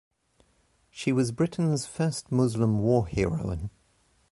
[0.89, 3.69] She was Britain's first Muslim war heroine.